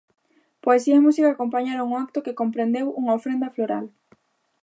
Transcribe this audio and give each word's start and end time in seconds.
Poesía 0.63 0.95
e 0.99 1.05
música 1.05 1.29
acompañaron 1.31 1.87
o 1.93 1.99
acto 2.05 2.23
que 2.25 2.37
comprendeu 2.41 2.87
unha 3.01 3.15
ofrenda 3.19 3.53
floral. 3.55 3.85